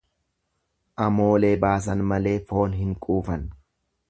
[1.07, 3.47] Amoolee baasan malee foon hin quufan.